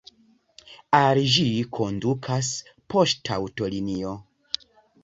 [0.99, 1.45] Al ĝi
[1.81, 2.51] kondukas
[2.95, 4.21] poŝtaŭtolinio.